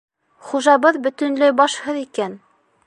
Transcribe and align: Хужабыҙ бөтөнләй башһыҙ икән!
Хужабыҙ 0.51 0.97
бөтөнләй 1.05 1.57
башһыҙ 1.61 2.03
икән! 2.05 2.37